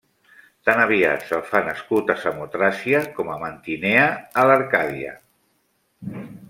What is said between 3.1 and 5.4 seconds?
com a Mantinea, a l'Arcàdia.